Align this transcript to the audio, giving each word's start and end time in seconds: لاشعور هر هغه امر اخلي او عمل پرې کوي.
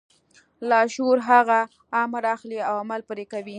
لاشعور 0.69 1.17
هر 1.27 1.27
هغه 1.39 1.59
امر 2.03 2.23
اخلي 2.35 2.59
او 2.67 2.73
عمل 2.83 3.01
پرې 3.09 3.25
کوي. 3.31 3.49